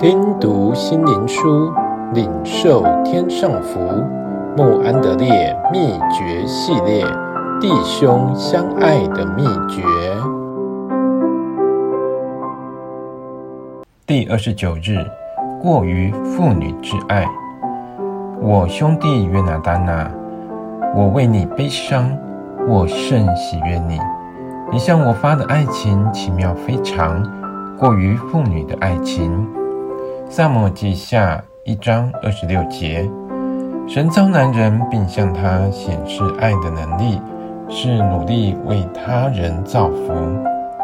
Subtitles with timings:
[0.00, 1.70] 听读心灵书，
[2.14, 3.78] 领受天上福。
[4.56, 7.04] 穆安德烈秘诀系列：
[7.60, 9.82] 弟兄相爱的秘诀。
[14.06, 15.04] 第二十九日，
[15.60, 17.26] 过于妇女之爱。
[18.40, 20.10] 我兄弟约拿丹娜，
[20.96, 22.10] 我为你悲伤，
[22.66, 24.00] 我甚喜悦你。
[24.72, 27.22] 你向我发的爱情奇妙非常，
[27.76, 29.46] 过于妇女的爱情。
[30.32, 33.10] 萨摩记下一章二十六节，
[33.88, 37.20] 神造男人，并向他显示爱的能力，
[37.68, 40.14] 是努力为他人造福，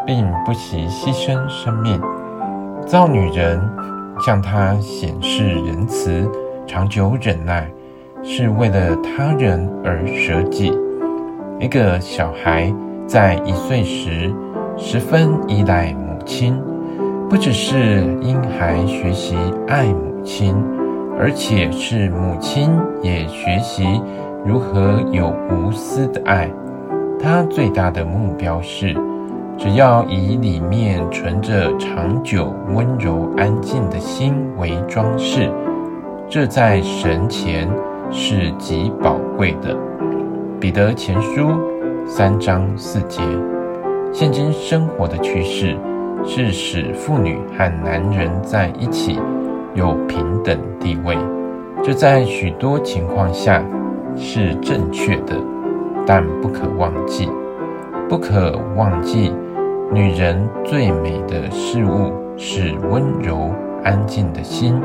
[0.05, 1.97] 并不惜牺牲生命；
[2.85, 3.57] 造女人，
[4.25, 6.29] 向他显示仁慈、
[6.67, 7.71] 长久忍耐，
[8.21, 10.77] 是为了他人而舍己。
[11.57, 12.69] 一个小孩
[13.07, 14.29] 在一岁时，
[14.75, 16.61] 十分依赖母亲。
[17.29, 19.35] 不只是婴孩学习
[19.67, 20.55] 爱母亲，
[21.19, 24.01] 而且是母亲也学习
[24.45, 26.49] 如何有无私的爱。
[27.19, 28.95] 他最大的目标是，
[29.57, 35.51] 只要以里面存着长久温柔安静的心为装饰，
[36.29, 37.69] 这在神前
[38.09, 39.75] 是极宝贵的。
[40.61, 41.49] 彼得前书
[42.07, 43.21] 三章四节，
[44.13, 45.77] 现今生活的趋势。
[46.25, 49.19] 是使妇女和男人在一起
[49.73, 51.17] 有平等地位，
[51.83, 53.63] 这在许多情况下
[54.15, 55.35] 是正确的，
[56.05, 57.29] 但不可忘记，
[58.09, 59.33] 不可忘记，
[59.91, 63.51] 女人最美的事物是温柔
[63.83, 64.79] 安静的心，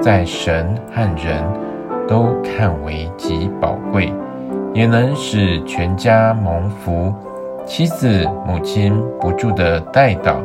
[0.00, 1.42] 在神和人
[2.06, 4.12] 都看为极宝贵，
[4.72, 7.12] 也能使全家蒙福。
[7.66, 10.36] 妻子、母亲不住的代祷。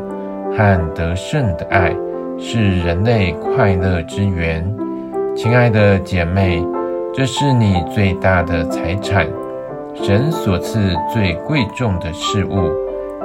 [0.55, 1.95] 和得胜的爱
[2.37, 4.63] 是人类快乐之源，
[5.35, 6.63] 亲爱的姐妹，
[7.13, 9.27] 这是你最大的财产，
[9.95, 10.79] 神所赐
[11.11, 12.69] 最贵重的事物，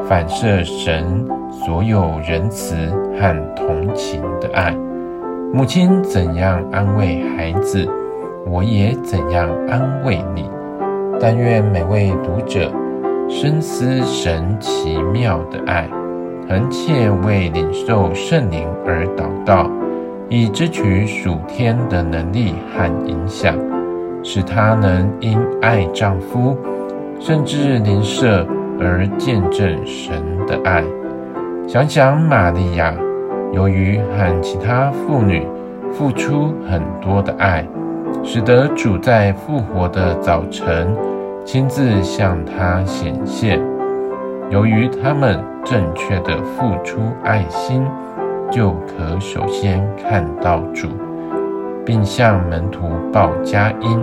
[0.09, 2.75] 反射神所有仁慈
[3.21, 4.75] 和同情的爱。
[5.53, 7.87] 母亲怎样安慰孩子，
[8.47, 10.49] 我也怎样安慰你。
[11.21, 12.71] 但愿每位读者
[13.29, 15.89] 深思神奇妙的爱。
[16.49, 19.71] 恒切为领受圣灵而祷告，
[20.31, 23.55] 以支取属天的能力和影响，
[24.23, 26.57] 使她能因爱丈夫，
[27.21, 28.47] 甚至邻舍
[28.81, 30.83] 而见证神的爱。
[31.67, 32.95] 想想玛利亚，
[33.53, 35.47] 由于和其他妇女
[35.93, 37.63] 付出很多的爱，
[38.25, 40.97] 使得主在复活的早晨
[41.45, 43.61] 亲自向她显现。
[44.49, 45.39] 由于他们
[45.69, 47.87] 正确的付出爱心，
[48.51, 50.89] 就可首先看到主，
[51.85, 54.01] 并向门徒报佳音。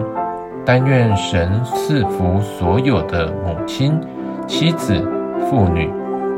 [0.63, 3.99] 但愿神赐福所有的母亲、
[4.45, 4.93] 妻子、
[5.49, 5.91] 妇女。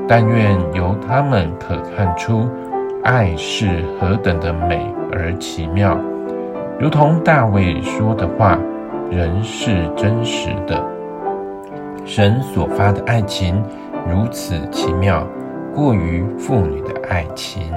[0.08, 2.50] 但愿由他们可看出
[3.04, 6.00] 爱是何等的美而奇妙，
[6.80, 8.58] 如同大卫说的话，
[9.12, 10.82] 人是真实的。
[12.06, 13.62] 神所发的爱情。
[14.06, 15.26] 如此奇妙，
[15.74, 17.72] 过于妇女的爱情。